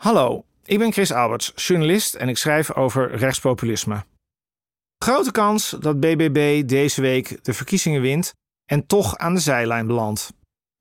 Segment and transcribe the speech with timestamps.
[0.00, 4.04] Hallo, ik ben Chris Alberts, journalist en ik schrijf over rechtspopulisme.
[5.04, 8.34] Grote kans dat BBB deze week de verkiezingen wint
[8.64, 10.32] en toch aan de zijlijn belandt.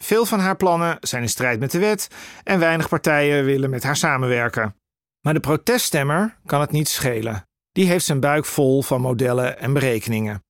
[0.02, 2.08] Veel van haar plannen zijn in strijd met de wet
[2.44, 4.76] en weinig partijen willen met haar samenwerken.
[5.22, 7.44] Maar de proteststemmer kan het niet schelen.
[7.72, 10.44] Die heeft zijn buik vol van modellen en berekeningen.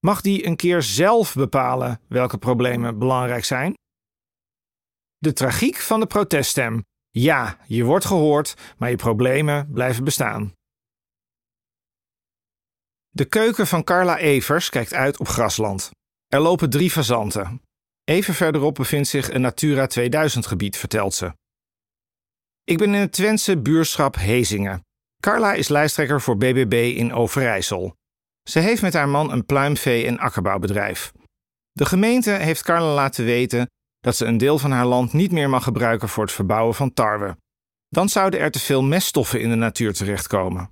[0.00, 3.74] Mag die een keer zelf bepalen welke problemen belangrijk zijn?
[5.18, 6.86] De tragiek van de proteststem.
[7.10, 10.52] Ja, je wordt gehoord, maar je problemen blijven bestaan.
[13.08, 15.90] De keuken van Carla Evers kijkt uit op grasland.
[16.26, 17.62] Er lopen drie fazanten.
[18.04, 21.32] Even verderop bevindt zich een Natura 2000 gebied, vertelt ze.
[22.64, 24.80] Ik ben in het Twentse buurschap Hezingen.
[25.20, 27.94] Carla is lijsttrekker voor BBB in Overijssel.
[28.48, 31.12] Ze heeft met haar man een pluimvee- en akkerbouwbedrijf.
[31.72, 33.66] De gemeente heeft Carla laten weten
[34.08, 36.92] dat ze een deel van haar land niet meer mag gebruiken voor het verbouwen van
[36.92, 37.36] tarwe.
[37.88, 40.70] Dan zouden er te veel meststoffen in de natuur terechtkomen.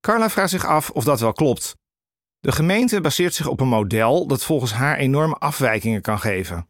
[0.00, 1.74] Carla vraagt zich af of dat wel klopt.
[2.38, 6.68] De gemeente baseert zich op een model dat volgens haar enorme afwijkingen kan geven.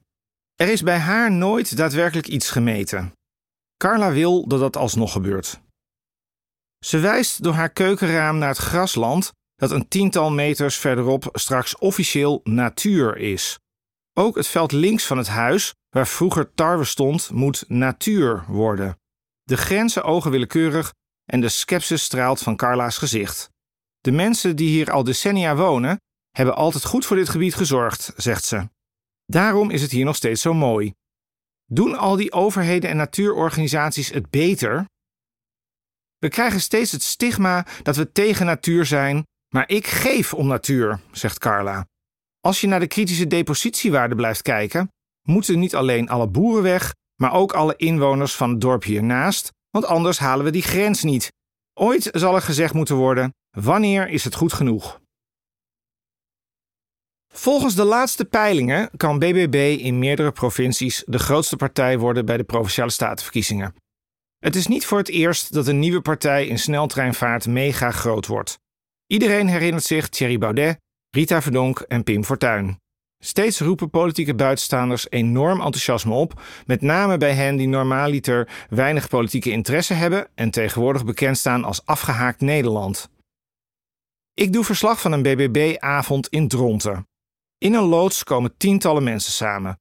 [0.55, 3.13] Er is bij haar nooit daadwerkelijk iets gemeten.
[3.77, 5.61] Carla wil dat dat alsnog gebeurt.
[6.85, 12.41] Ze wijst door haar keukenraam naar het grasland dat een tiental meters verderop straks officieel
[12.45, 13.59] natuur is.
[14.19, 18.99] Ook het veld links van het huis, waar vroeger tarwe stond, moet natuur worden.
[19.43, 20.93] De grenzen ogen willekeurig
[21.25, 23.51] en de skepsis straalt van Carla's gezicht.
[24.01, 28.45] De mensen die hier al decennia wonen, hebben altijd goed voor dit gebied gezorgd, zegt
[28.45, 28.69] ze.
[29.25, 30.93] Daarom is het hier nog steeds zo mooi.
[31.65, 34.85] Doen al die overheden en natuurorganisaties het beter?
[36.19, 41.01] We krijgen steeds het stigma dat we tegen natuur zijn, maar ik geef om natuur,
[41.11, 41.87] zegt Carla.
[42.41, 44.89] Als je naar de kritische depositiewaarde blijft kijken,
[45.23, 49.85] moeten niet alleen alle boeren weg, maar ook alle inwoners van het dorp hiernaast, want
[49.85, 51.33] anders halen we die grens niet.
[51.75, 55.01] Ooit zal er gezegd moeten worden: wanneer is het goed genoeg?
[57.35, 62.45] Volgens de laatste peilingen kan BBB in meerdere provincies de grootste partij worden bij de
[62.45, 63.75] provinciale statenverkiezingen.
[64.39, 68.59] Het is niet voor het eerst dat een nieuwe partij in sneltreinvaart mega groot wordt.
[69.07, 70.79] Iedereen herinnert zich Thierry Baudet,
[71.11, 72.82] Rita Verdonk en Pim Fortuyn.
[73.25, 79.51] Steeds roepen politieke buitenstaanders enorm enthousiasme op, met name bij hen die normaaliter weinig politieke
[79.51, 83.11] interesse hebben en tegenwoordig bekend staan als afgehaakt Nederland.
[84.35, 87.07] Ik doe verslag van een BBB-avond in Dronten.
[87.59, 89.81] In een loods komen tientallen mensen samen.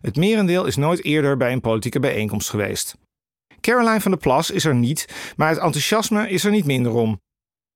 [0.00, 2.96] Het merendeel is nooit eerder bij een politieke bijeenkomst geweest.
[3.60, 7.20] Caroline van der Plas is er niet, maar het enthousiasme is er niet minder om.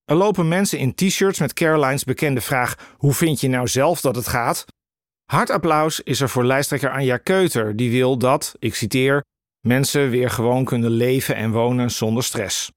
[0.05, 4.17] Er lopen mensen in t-shirts met Caroline's bekende vraag: Hoe vind je nou zelf dat
[4.17, 4.67] het gaat?
[5.31, 9.25] Hard applaus is er voor lijsttrekker Anja Keuter, die wil dat, ik citeer,
[9.67, 12.73] mensen weer gewoon kunnen leven en wonen zonder stress.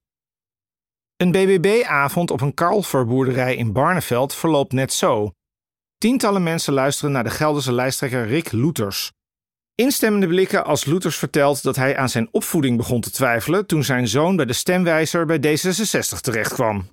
[1.16, 5.30] Een BBB-avond op een kalverboerderij in Barneveld verloopt net zo.
[5.98, 9.12] Tientallen mensen luisteren naar de Gelderse lijsttrekker Rick Loeters.
[9.74, 14.08] Instemmende blikken als Loeters vertelt dat hij aan zijn opvoeding begon te twijfelen toen zijn
[14.08, 16.88] zoon bij de stemwijzer bij D66 terechtkwam.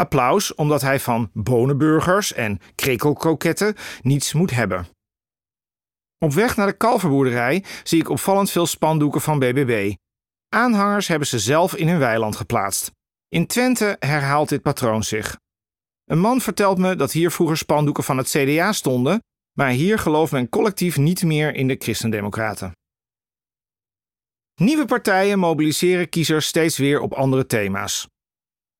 [0.00, 4.86] Applaus omdat hij van bonenburgers en krekelkroketten niets moet hebben.
[6.18, 9.94] Op weg naar de kalverboerderij zie ik opvallend veel spandoeken van BBB.
[10.48, 12.90] Aanhangers hebben ze zelf in hun weiland geplaatst.
[13.28, 15.38] In Twente herhaalt dit patroon zich.
[16.04, 19.22] Een man vertelt me dat hier vroeger spandoeken van het CDA stonden,
[19.58, 22.72] maar hier gelooft men collectief niet meer in de Christendemocraten.
[24.54, 28.08] Nieuwe partijen mobiliseren kiezers steeds weer op andere thema's.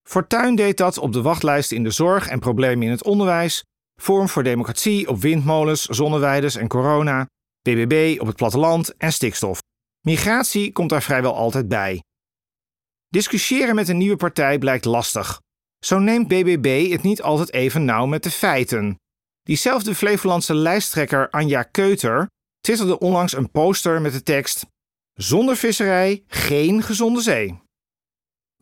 [0.09, 3.65] Fortuyn deed dat op de wachtlijst in de zorg en problemen in het onderwijs,
[4.01, 7.27] Vorm voor Democratie op windmolens, zonneweiders en corona,
[7.63, 9.63] BBB op het platteland en stikstof.
[10.07, 12.03] Migratie komt daar vrijwel altijd bij.
[13.09, 15.41] Discussiëren met een nieuwe partij blijkt lastig.
[15.85, 18.99] Zo neemt BBB het niet altijd even nauw met de feiten.
[19.43, 22.27] Diezelfde Flevolandse lijsttrekker Anja Keuter
[22.61, 24.67] twitterde onlangs een poster met de tekst:
[25.13, 27.61] Zonder visserij geen gezonde zee.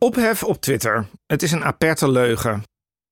[0.01, 1.07] Ophef op Twitter.
[1.25, 2.63] Het is een aperte leugen.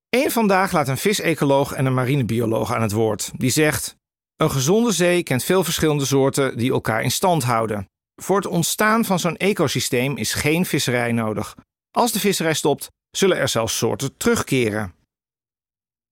[0.10, 3.32] Eén vandaag laat een visecoloog en een marinebioloog aan het woord.
[3.36, 3.96] Die zegt:
[4.36, 7.86] Een gezonde zee kent veel verschillende soorten die elkaar in stand houden.
[8.22, 11.56] Voor het ontstaan van zo'n ecosysteem is geen visserij nodig.
[11.92, 14.94] Als de visserij stopt, zullen er zelfs soorten terugkeren.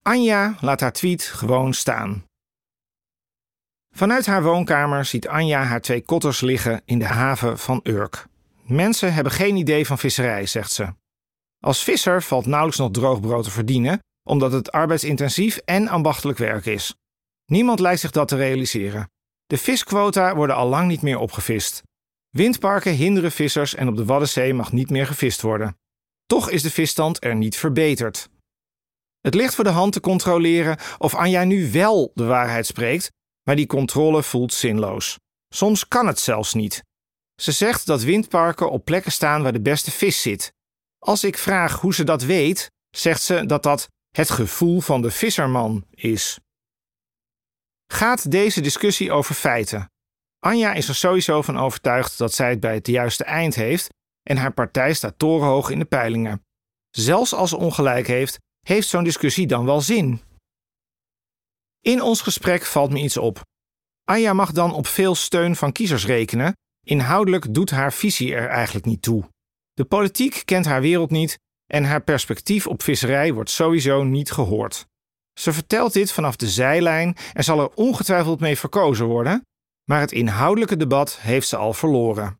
[0.01, 2.25] Anja laat haar tweet gewoon staan.
[3.95, 8.27] Vanuit haar woonkamer ziet Anja haar twee kotters liggen in de haven van Urk.
[8.67, 10.93] Mensen hebben geen idee van visserij, zegt ze.
[11.59, 16.65] Als visser valt nauwelijks nog droog brood te verdienen, omdat het arbeidsintensief en ambachtelijk werk
[16.65, 16.95] is.
[17.45, 19.09] Niemand lijkt zich dat te realiseren.
[19.45, 21.83] De visquota worden al lang niet meer opgevist.
[22.29, 25.77] Windparken hinderen vissers en op de Waddenzee mag niet meer gevist worden.
[26.25, 28.29] Toch is de visstand er niet verbeterd.
[29.21, 33.11] Het ligt voor de hand te controleren of Anja nu wel de waarheid spreekt,
[33.43, 35.19] maar die controle voelt zinloos.
[35.49, 36.83] Soms kan het zelfs niet.
[37.35, 40.53] Ze zegt dat windparken op plekken staan waar de beste vis zit.
[40.99, 45.11] Als ik vraag hoe ze dat weet, zegt ze dat dat het gevoel van de
[45.11, 46.39] visserman is.
[47.91, 49.89] Gaat deze discussie over feiten?
[50.39, 53.89] Anja is er sowieso van overtuigd dat zij het bij het juiste eind heeft
[54.23, 56.45] en haar partij staat torenhoog in de peilingen.
[56.89, 60.21] Zelfs als ze ongelijk heeft, heeft zo'n discussie dan wel zin?
[61.81, 63.41] In ons gesprek valt me iets op.
[64.03, 66.53] Anja mag dan op veel steun van kiezers rekenen.
[66.85, 69.23] Inhoudelijk doet haar visie er eigenlijk niet toe.
[69.73, 71.37] De politiek kent haar wereld niet
[71.71, 74.85] en haar perspectief op visserij wordt sowieso niet gehoord.
[75.39, 79.45] Ze vertelt dit vanaf de zijlijn en zal er ongetwijfeld mee verkozen worden,
[79.89, 82.39] maar het inhoudelijke debat heeft ze al verloren.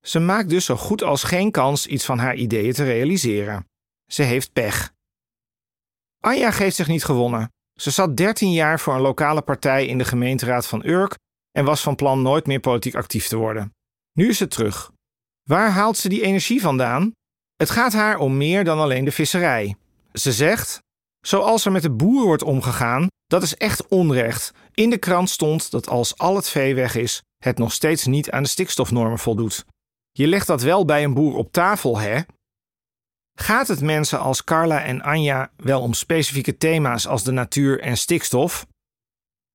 [0.00, 3.66] Ze maakt dus zo goed als geen kans iets van haar ideeën te realiseren.
[4.06, 4.92] Ze heeft pech.
[6.20, 7.52] Anja geeft zich niet gewonnen.
[7.80, 11.18] Ze zat 13 jaar voor een lokale partij in de gemeenteraad van Urk
[11.50, 13.72] en was van plan nooit meer politiek actief te worden.
[14.12, 14.92] Nu is ze terug.
[15.42, 17.12] Waar haalt ze die energie vandaan?
[17.56, 19.76] Het gaat haar om meer dan alleen de visserij.
[20.12, 20.78] Ze zegt:
[21.26, 24.52] Zoals er met de boer wordt omgegaan, dat is echt onrecht.
[24.74, 28.30] In de krant stond dat als al het vee weg is, het nog steeds niet
[28.30, 29.64] aan de stikstofnormen voldoet.
[30.12, 32.20] Je legt dat wel bij een boer op tafel, hè?
[33.38, 37.96] Gaat het mensen als Carla en Anja wel om specifieke thema's als de natuur en
[37.96, 38.66] stikstof?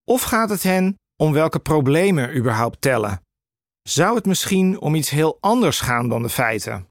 [0.03, 3.21] Of gaat het hen om welke problemen überhaupt tellen?
[3.87, 6.89] Zou het misschien om iets heel anders gaan dan de feiten?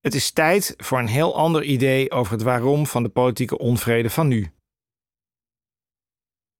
[0.00, 4.10] Het is tijd voor een heel ander idee over het waarom van de politieke onvrede
[4.10, 4.50] van nu.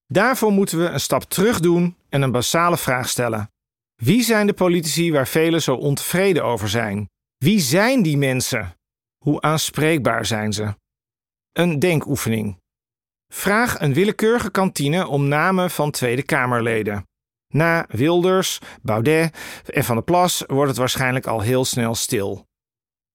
[0.07, 3.51] Daarvoor moeten we een stap terug doen en een basale vraag stellen.
[3.95, 7.09] Wie zijn de politici waar velen zo ontevreden over zijn?
[7.37, 8.77] Wie zijn die mensen?
[9.25, 10.75] Hoe aanspreekbaar zijn ze?
[11.53, 12.59] Een denkoefening.
[13.33, 17.07] Vraag een willekeurige kantine om namen van Tweede Kamerleden.
[17.57, 19.37] Na Wilders, Baudet
[19.67, 22.47] en Van der Plas wordt het waarschijnlijk al heel snel stil.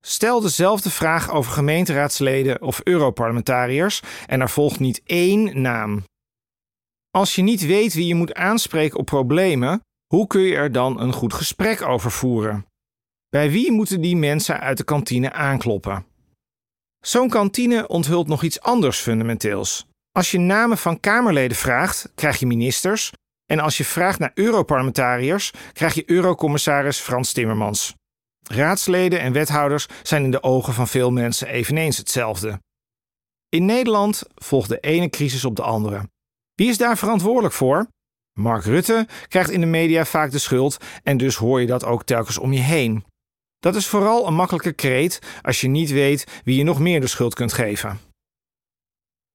[0.06, 6.04] Stel dezelfde vraag over gemeenteraadsleden of Europarlementariërs en er volgt niet één naam.
[7.12, 9.82] Als je niet weet wie je moet aanspreken op problemen,
[10.14, 12.66] hoe kun je er dan een goed gesprek over voeren?
[13.30, 16.06] Bij wie moeten die mensen uit de kantine aankloppen?
[17.00, 19.86] Zo'n kantine onthult nog iets anders fundamenteels.
[20.12, 23.12] Als je namen van Kamerleden vraagt, krijg je ministers.
[23.52, 27.96] En als je vraagt naar Europarlementariërs, krijg je Eurocommissaris Frans Timmermans.
[28.48, 32.62] Raadsleden en wethouders zijn in de ogen van veel mensen eveneens hetzelfde.
[33.50, 36.10] In Nederland volgt de ene crisis op de andere.
[36.54, 37.88] Wie is daar verantwoordelijk voor?
[38.40, 42.04] Mark Rutte krijgt in de media vaak de schuld en dus hoor je dat ook
[42.04, 43.06] telkens om je heen.
[43.60, 47.08] Dat is vooral een makkelijke kreet als je niet weet wie je nog meer de
[47.08, 48.00] schuld kunt geven.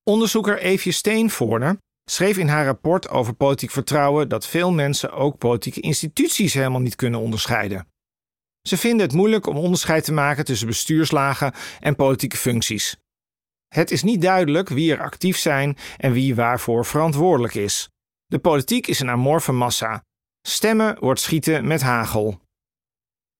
[0.03, 1.77] Onderzoeker Eefje Steenvoorder
[2.09, 6.95] schreef in haar rapport over politiek vertrouwen dat veel mensen ook politieke instituties helemaal niet
[6.95, 7.87] kunnen onderscheiden.
[8.67, 12.97] Ze vinden het moeilijk om onderscheid te maken tussen bestuurslagen en politieke functies.
[13.67, 17.89] Het is niet duidelijk wie er actief zijn en wie waarvoor verantwoordelijk is.
[18.25, 20.03] De politiek is een amorfe massa.
[20.47, 22.39] Stemmen wordt schieten met hagel.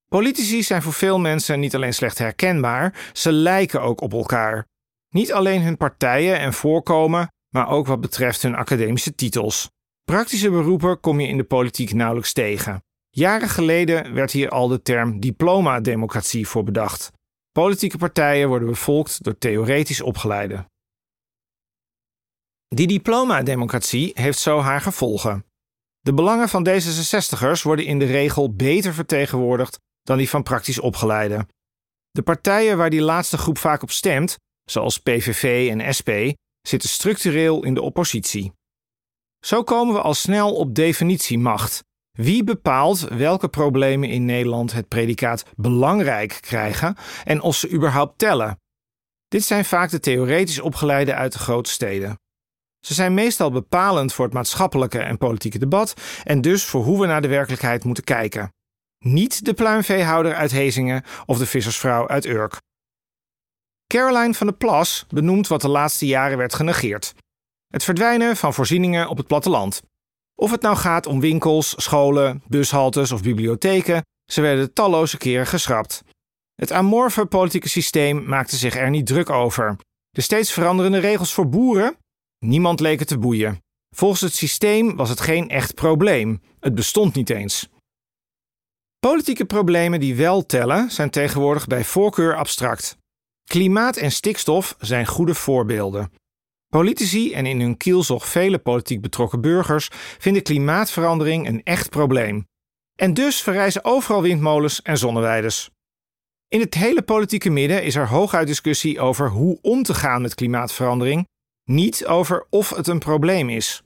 [0.10, 4.66] Politici zijn voor veel mensen niet alleen slecht herkenbaar, ze lijken ook op elkaar.
[5.10, 9.70] Niet alleen hun partijen en voorkomen, maar ook wat betreft hun academische titels.
[10.04, 12.84] Praktische beroepen kom je in de politiek nauwelijks tegen.
[13.10, 17.12] Jaren geleden werd hier al de term diploma-democratie voor bedacht.
[17.52, 20.66] Politieke partijen worden bevolkt door theoretisch opgeleiden.
[22.68, 25.46] Die diploma-democratie heeft zo haar gevolgen.
[26.00, 31.48] De belangen van D66ers worden in de regel beter vertegenwoordigd dan die van praktisch opgeleiden.
[32.12, 36.10] De partijen waar die laatste groep vaak op stemt, zoals PVV en SP,
[36.68, 38.52] zitten structureel in de oppositie.
[39.46, 41.84] Zo komen we al snel op definitiemacht.
[42.12, 48.60] Wie bepaalt welke problemen in Nederland het predicaat belangrijk krijgen en of ze überhaupt tellen?
[49.28, 52.20] Dit zijn vaak de theoretisch opgeleiden uit de grote steden.
[52.80, 55.94] Ze zijn meestal bepalend voor het maatschappelijke en politieke debat
[56.24, 58.54] en dus voor hoe we naar de werkelijkheid moeten kijken.
[59.00, 62.62] Niet de pluimveehouder uit Hezingen of de vissersvrouw uit Urk.
[63.88, 67.14] Caroline van der Plas benoemt wat de laatste jaren werd genegeerd:
[67.68, 69.82] het verdwijnen van voorzieningen op het platteland.
[70.36, 74.02] Of het nou gaat om winkels, scholen, bushaltes of bibliotheken,
[74.32, 76.04] ze werden talloze keren geschrapt.
[76.56, 79.76] Het amorfe politieke systeem maakte zich er niet druk over.
[80.10, 81.98] De steeds veranderende regels voor boeren?
[82.46, 83.62] Niemand leek te boeien.
[83.96, 86.42] Volgens het systeem was het geen echt probleem.
[86.60, 87.70] Het bestond niet eens.
[89.00, 92.97] Politieke problemen die wel tellen zijn tegenwoordig bij voorkeur abstract.
[93.48, 96.12] Klimaat en stikstof zijn goede voorbeelden.
[96.68, 102.48] Politici en in hun kielzog vele politiek betrokken burgers vinden klimaatverandering een echt probleem.
[102.96, 105.70] En dus verrijzen overal windmolens en zonneweiders.
[106.48, 110.36] In het hele politieke midden is er hooguit discussie over hoe om te gaan met
[110.36, 111.28] klimaatverandering,
[111.64, 113.82] niet over of het een probleem is.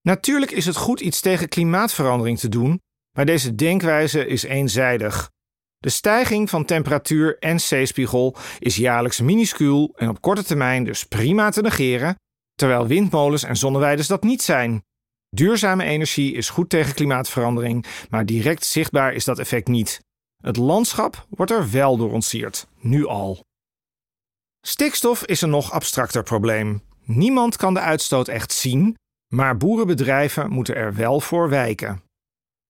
[0.00, 2.80] Natuurlijk is het goed iets tegen klimaatverandering te doen,
[3.16, 5.30] maar deze denkwijze is eenzijdig.
[5.78, 11.50] De stijging van temperatuur en zeespiegel is jaarlijks minuscuul en op korte termijn dus prima
[11.50, 12.14] te negeren,
[12.54, 14.82] terwijl windmolens en zonneweiders dat niet zijn.
[15.30, 20.00] Duurzame energie is goed tegen klimaatverandering, maar direct zichtbaar is dat effect niet.
[20.42, 23.44] Het landschap wordt er wel door ontsierd, nu al.
[24.66, 26.82] Stikstof is een nog abstracter probleem.
[27.04, 28.96] Niemand kan de uitstoot echt zien,
[29.34, 32.02] maar boerenbedrijven moeten er wel voor wijken.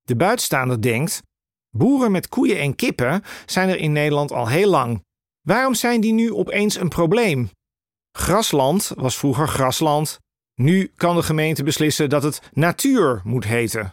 [0.02, 1.22] De buitenstaander denkt:
[1.70, 5.04] boeren met koeien en kippen zijn er in Nederland al heel lang.
[5.40, 7.50] Waarom zijn die nu opeens een probleem?
[8.12, 10.18] Grasland was vroeger grasland.
[10.54, 13.92] Nu kan de gemeente beslissen dat het natuur moet heten.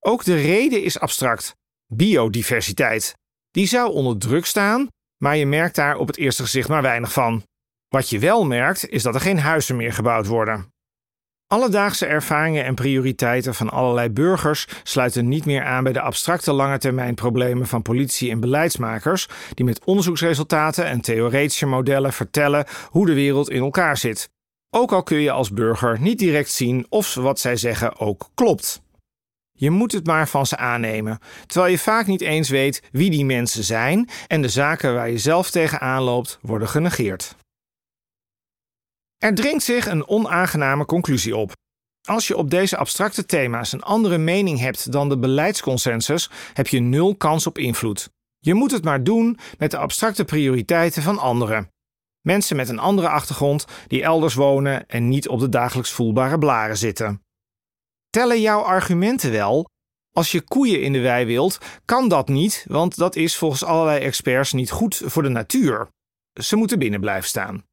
[0.00, 1.56] Ook de reden is abstract
[1.86, 3.14] biodiversiteit.
[3.50, 4.88] Die zou onder druk staan,
[5.22, 7.42] maar je merkt daar op het eerste gezicht maar weinig van.
[7.88, 10.72] Wat je wel merkt, is dat er geen huizen meer gebouwd worden.
[11.54, 17.66] Alledaagse ervaringen en prioriteiten van allerlei burgers sluiten niet meer aan bij de abstracte langetermijnproblemen
[17.66, 23.60] van politici en beleidsmakers, die met onderzoeksresultaten en theoretische modellen vertellen hoe de wereld in
[23.60, 24.30] elkaar zit.
[24.70, 28.82] Ook al kun je als burger niet direct zien of wat zij zeggen ook klopt.
[29.52, 33.24] Je moet het maar van ze aannemen, terwijl je vaak niet eens weet wie die
[33.24, 37.36] mensen zijn en de zaken waar je zelf tegenaan loopt worden genegeerd.
[39.24, 41.52] Er dringt zich een onaangename conclusie op.
[42.08, 46.80] Als je op deze abstracte thema's een andere mening hebt dan de beleidsconsensus, heb je
[46.80, 48.10] nul kans op invloed.
[48.38, 51.68] Je moet het maar doen met de abstracte prioriteiten van anderen.
[52.20, 56.76] Mensen met een andere achtergrond die elders wonen en niet op de dagelijks voelbare blaren
[56.76, 57.22] zitten.
[58.10, 59.68] Tellen jouw argumenten wel?
[60.12, 64.00] Als je koeien in de wei wilt, kan dat niet, want dat is volgens allerlei
[64.00, 65.88] experts niet goed voor de natuur.
[66.40, 67.64] Ze moeten binnen blijven staan.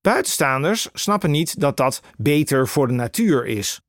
[0.00, 3.80] Buitenstaanders snappen niet dat dat beter voor de natuur is.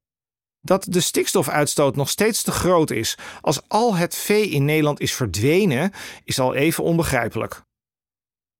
[0.61, 5.13] Dat de stikstofuitstoot nog steeds te groot is als al het vee in Nederland is
[5.13, 5.91] verdwenen,
[6.23, 7.61] is al even onbegrijpelijk.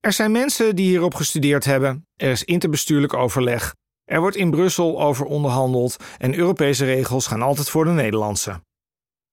[0.00, 5.02] Er zijn mensen die hierop gestudeerd hebben, er is interbestuurlijk overleg, er wordt in Brussel
[5.02, 8.60] over onderhandeld en Europese regels gaan altijd voor de Nederlandse.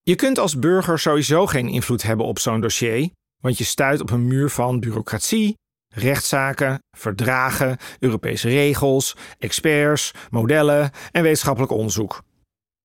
[0.01, 3.09] Je kunt als burger sowieso geen invloed hebben op zo'n dossier,
[3.41, 5.57] want je stuit op een muur van bureaucratie,
[5.89, 12.21] rechtszaken, verdragen, Europese regels, experts, modellen en wetenschappelijk onderzoek.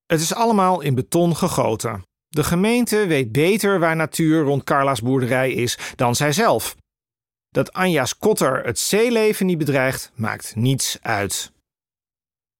[0.06, 2.02] Het is allemaal in beton gegoten.
[2.28, 6.76] De gemeente weet beter waar natuur rond Carla's boerderij is dan zijzelf.
[7.48, 11.52] Dat Anja's kotter het zeeleven niet bedreigt, maakt niets uit.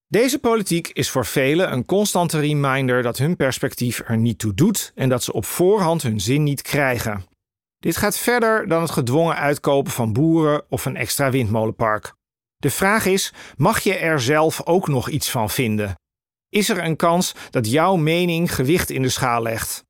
[0.06, 4.92] Deze politiek is voor velen een constante reminder dat hun perspectief er niet toe doet
[4.94, 7.24] en dat ze op voorhand hun zin niet krijgen.
[7.84, 12.14] Dit gaat verder dan het gedwongen uitkopen van boeren of een extra windmolenpark.
[12.56, 15.94] De vraag is: mag je er zelf ook nog iets van vinden?
[16.48, 19.84] Is er een kans dat jouw mening gewicht in de schaal legt?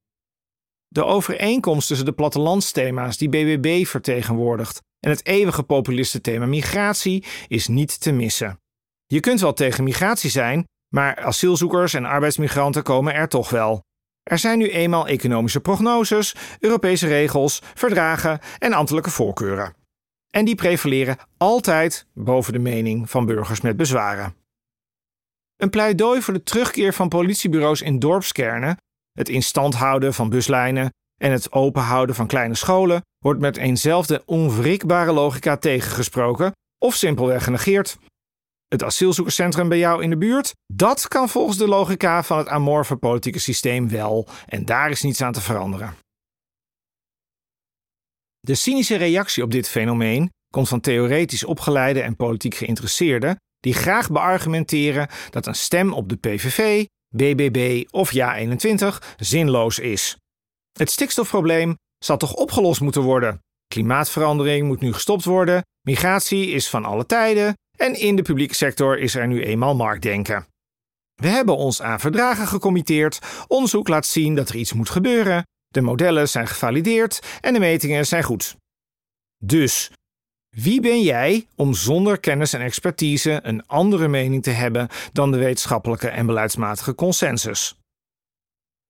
[0.89, 8.01] De overeenkomst tussen de plattelandsthema's die BBB vertegenwoordigt en het eeuwige populistenthema migratie is niet
[8.01, 8.59] te missen.
[9.07, 13.83] Je kunt wel tegen migratie zijn, maar asielzoekers en arbeidsmigranten komen er toch wel.
[14.25, 19.75] Er zijn nu eenmaal economische prognoses, Europese regels, verdragen en ambtelijke voorkeuren.
[20.31, 24.35] En die prevaleren altijd boven de mening van burgers met bezwaren.
[25.57, 28.77] Een pleidooi voor de terugkeer van politiebureaus in dorpskernen,
[29.13, 34.23] het in stand houden van buslijnen en het openhouden van kleine scholen wordt met eenzelfde
[34.27, 37.99] onwrikbare logica tegengesproken of simpelweg genegeerd
[38.69, 40.53] het asielzoekerscentrum bij jou in de buurt?
[40.73, 45.23] Dat kan volgens de logica van het amorfe politieke systeem wel en daar is niets
[45.23, 45.95] aan te veranderen.
[48.41, 54.11] De cynische reactie op dit fenomeen komt van theoretisch opgeleide en politiek geïnteresseerden die graag
[54.11, 56.85] beargumenteren dat een stem op de PVV,
[57.17, 60.17] BBB of Ja21 zinloos is.
[60.73, 63.39] Het stikstofprobleem zal toch opgelost moeten worden?
[63.67, 68.99] Klimaatverandering moet nu gestopt worden, migratie is van alle tijden, en in de publieke sector
[68.99, 70.47] is er nu eenmaal marktdenken.
[71.15, 75.81] We hebben ons aan verdragen gecommitteerd, onderzoek laat zien dat er iets moet gebeuren, de
[75.81, 78.57] modellen zijn gevalideerd en de metingen zijn goed.
[79.45, 79.91] Dus,
[80.57, 85.39] wie ben jij om zonder kennis en expertise een andere mening te hebben dan de
[85.39, 87.79] wetenschappelijke en beleidsmatige consensus?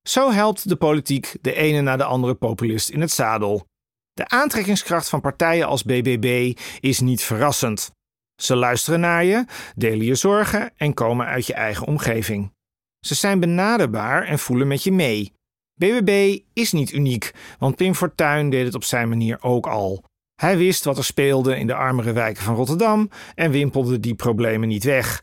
[0.08, 3.66] Zo helpt de politiek de ene na de andere populist in het zadel.
[4.12, 7.90] De aantrekkingskracht van partijen als BBB is niet verrassend.
[8.36, 9.44] Ze luisteren naar je,
[9.76, 12.52] delen je zorgen en komen uit je eigen omgeving.
[13.00, 15.32] Ze zijn benaderbaar en voelen met je mee.
[15.74, 20.04] BBB is niet uniek, want Pim Fortuyn deed het op zijn manier ook al.
[20.34, 24.68] Hij wist wat er speelde in de armere wijken van Rotterdam en wimpelde die problemen
[24.68, 25.22] niet weg.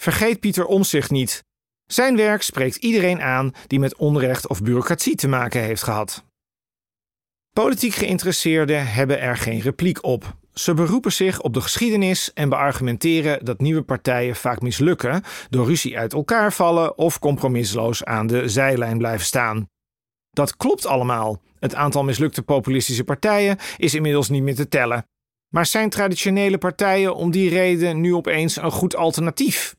[0.00, 1.44] Vergeet Pieter Omzicht niet.
[1.84, 6.24] Zijn werk spreekt iedereen aan die met onrecht of bureaucratie te maken heeft gehad.
[7.52, 10.36] Politiek geïnteresseerden hebben er geen repliek op.
[10.54, 15.98] Ze beroepen zich op de geschiedenis en beargumenteren dat nieuwe partijen vaak mislukken door ruzie
[15.98, 19.68] uit elkaar vallen of compromisloos aan de zijlijn blijven staan.
[20.30, 21.42] Dat klopt allemaal.
[21.58, 25.06] Het aantal mislukte populistische partijen is inmiddels niet meer te tellen.
[25.54, 29.76] Maar zijn traditionele partijen om die reden nu opeens een goed alternatief?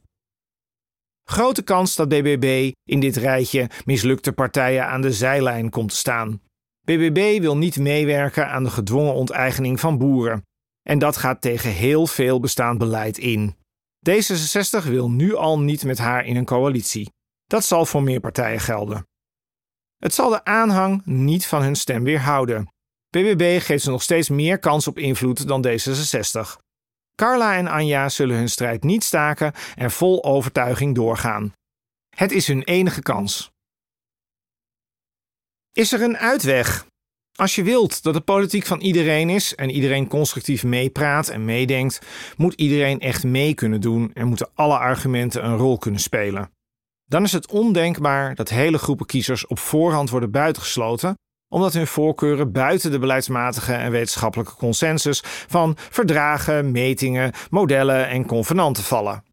[1.23, 6.41] Grote kans dat BBB in dit rijtje mislukte partijen aan de zijlijn komt te staan.
[6.81, 10.43] BBB wil niet meewerken aan de gedwongen onteigening van boeren.
[10.89, 13.55] En dat gaat tegen heel veel bestaand beleid in.
[14.09, 17.09] D66 wil nu al niet met haar in een coalitie.
[17.45, 19.07] Dat zal voor meer partijen gelden.
[19.97, 22.67] Het zal de aanhang niet van hun stem weerhouden.
[23.09, 26.63] BBB geeft ze nog steeds meer kans op invloed dan D66.
[27.15, 31.53] Carla en Anja zullen hun strijd niet staken en vol overtuiging doorgaan.
[32.15, 33.51] Het is hun enige kans.
[35.71, 36.85] Is er een uitweg?
[37.35, 42.01] Als je wilt dat de politiek van iedereen is en iedereen constructief meepraat en meedenkt,
[42.37, 46.51] moet iedereen echt mee kunnen doen en moeten alle argumenten een rol kunnen spelen.
[47.05, 52.51] Dan is het ondenkbaar dat hele groepen kiezers op voorhand worden buitengesloten, omdat hun voorkeuren
[52.51, 59.23] buiten de beleidsmatige en wetenschappelijke consensus van verdragen, metingen, modellen en convenanten vallen.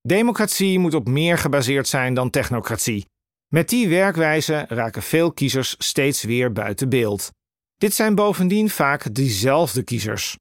[0.00, 3.06] Democratie moet op meer gebaseerd zijn dan technocratie.
[3.48, 7.30] Met die werkwijze raken veel kiezers steeds weer buiten beeld.
[7.76, 10.36] Dit zijn bovendien vaak diezelfde kiezers.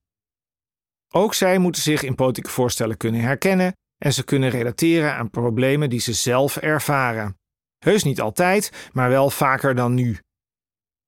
[1.14, 5.89] Ook zij moeten zich in politieke voorstellen kunnen herkennen en ze kunnen relateren aan problemen
[5.89, 7.38] die ze zelf ervaren.
[7.78, 10.17] Heus niet altijd, maar wel vaker dan nu.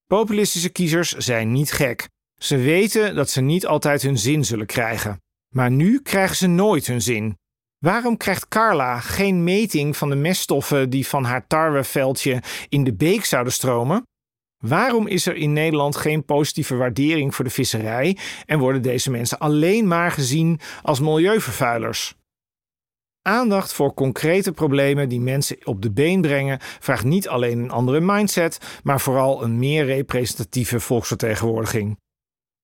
[0.06, 2.10] Populistische kiezers zijn niet gek.
[2.42, 5.22] Ze weten dat ze niet altijd hun zin zullen krijgen.
[5.54, 7.38] Maar nu krijgen ze nooit hun zin.
[7.80, 13.26] Waarom krijgt Carla geen meting van de meststoffen die van haar tarweveldje in de beek
[13.26, 14.04] zouden stromen?
[14.58, 19.40] Waarom is er in Nederland geen positieve waardering voor de visserij en worden deze mensen
[19.40, 22.18] alleen maar gezien als milieuvervuilers?
[23.22, 28.00] Aandacht voor concrete problemen die mensen op de been brengen vraagt niet alleen een andere
[28.00, 31.98] mindset, maar vooral een meer representatieve volksvertegenwoordiging.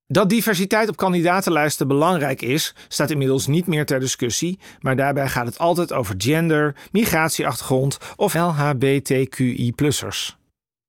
[0.07, 5.45] Dat diversiteit op kandidatenlijsten belangrijk is, staat inmiddels niet meer ter discussie, maar daarbij gaat
[5.45, 10.37] het altijd over gender, migratieachtergrond of LHBTQI-plussers.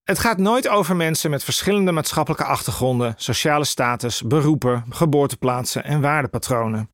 [0.02, 6.90] Het gaat nooit over mensen met verschillende maatschappelijke achtergronden, sociale status, beroepen, geboorteplaatsen en waardepatronen.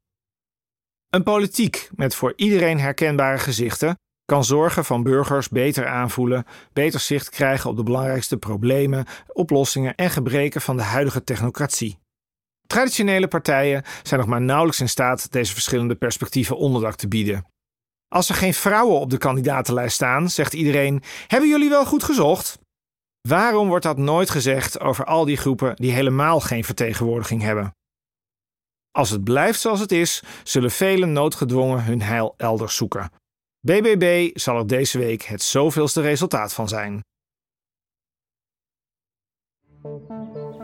[1.11, 7.31] Een politiek met voor iedereen herkenbare gezichten kan zorgen van burgers beter aanvoelen, beter zicht
[7.31, 12.02] krijgen op de belangrijkste problemen, oplossingen en gebreken van de huidige technocratie.
[12.73, 17.47] Traditionele partijen zijn nog maar nauwelijks in staat deze verschillende perspectieven onderdak te bieden.
[18.09, 22.59] Als er geen vrouwen op de kandidatenlijst staan, zegt iedereen: Hebben jullie wel goed gezocht?
[23.29, 27.75] Waarom wordt dat nooit gezegd over al die groepen die helemaal geen vertegenwoordiging hebben?
[28.91, 33.11] Als het blijft zoals het is, zullen velen noodgedwongen hun heil elders zoeken.
[33.61, 37.01] BBB zal er deze week het zoveelste resultaat van zijn.